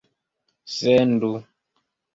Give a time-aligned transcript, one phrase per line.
[0.75, 1.33] sendu